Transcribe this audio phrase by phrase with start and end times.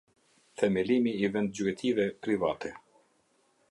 [0.61, 2.77] Themelimi i vendgjuetive private.